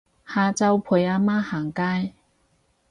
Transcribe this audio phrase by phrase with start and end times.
[0.27, 2.15] 下晝陪阿媽行街